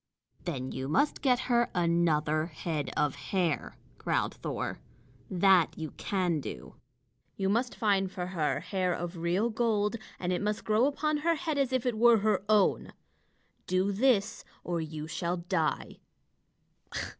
[0.45, 4.79] "Then you must get her another head of hair," growled Thor.
[5.29, 6.77] "That you can do.
[7.37, 11.35] You must find for her hair of real gold, and it must grow upon her
[11.35, 12.93] head as if it were her own.
[13.67, 15.99] Do this, or you shall die."